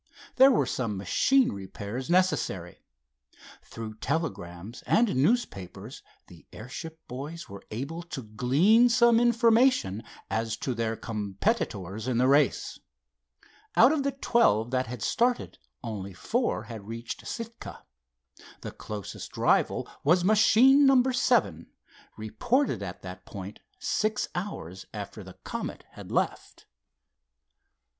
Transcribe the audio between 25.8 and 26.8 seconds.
had left.